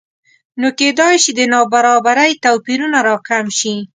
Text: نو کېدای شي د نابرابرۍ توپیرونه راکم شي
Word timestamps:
نو 0.59 0.67
کېدای 0.79 1.15
شي 1.23 1.31
د 1.35 1.41
نابرابرۍ 1.53 2.31
توپیرونه 2.43 2.99
راکم 3.07 3.45
شي 3.59 3.75